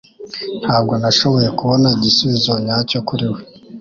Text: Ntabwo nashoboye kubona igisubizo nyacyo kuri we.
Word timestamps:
Ntabwo 0.65 0.93
nashoboye 1.01 1.49
kubona 1.59 1.87
igisubizo 1.97 2.51
nyacyo 2.65 2.99
kuri 3.07 3.25
we. 3.33 3.39